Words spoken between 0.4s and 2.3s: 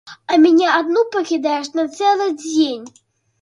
мяне адну пакідаеш на цэлы